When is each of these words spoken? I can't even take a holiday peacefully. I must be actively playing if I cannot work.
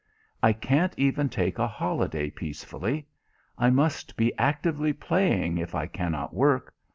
I 0.41 0.51
can't 0.51 0.95
even 0.97 1.29
take 1.29 1.59
a 1.59 1.67
holiday 1.67 2.31
peacefully. 2.31 3.05
I 3.55 3.69
must 3.69 4.17
be 4.17 4.35
actively 4.35 4.93
playing 4.93 5.59
if 5.59 5.75
I 5.75 5.85
cannot 5.85 6.33
work. 6.33 6.73